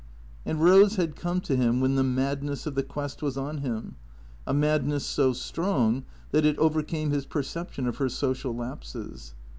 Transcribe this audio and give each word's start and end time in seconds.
And 0.47 0.57
Eose 0.57 0.95
had 0.95 1.15
come 1.15 1.41
to 1.41 1.55
him 1.55 1.79
when 1.79 1.93
the 1.93 2.03
madness 2.03 2.65
of 2.65 2.73
the 2.73 2.81
quest 2.81 3.21
was 3.21 3.37
on 3.37 3.59
him, 3.59 3.97
a 4.47 4.51
madness 4.51 5.05
so 5.05 5.31
strong 5.31 6.05
that 6.31 6.43
it 6.43 6.57
overcame 6.57 7.11
his 7.11 7.27
perception 7.27 7.85
of 7.85 7.97
her 7.97 8.09
social 8.09 8.55
lapses. 8.55 9.35